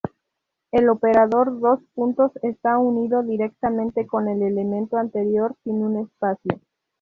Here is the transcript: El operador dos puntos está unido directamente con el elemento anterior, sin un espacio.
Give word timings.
El 0.71 0.89
operador 0.89 1.59
dos 1.59 1.79
puntos 1.93 2.31
está 2.41 2.79
unido 2.79 3.21
directamente 3.21 4.07
con 4.07 4.27
el 4.29 4.41
elemento 4.41 4.97
anterior, 4.97 5.55
sin 5.63 5.83
un 5.83 5.99
espacio. 6.07 6.59